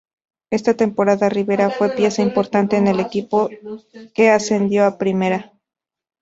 [0.49, 3.49] Esa temporada Rivera fue pieza importante en el equipo
[4.15, 5.53] que ascendió a Primera.